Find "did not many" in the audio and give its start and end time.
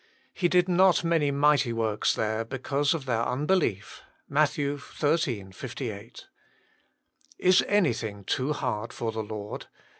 0.47-1.29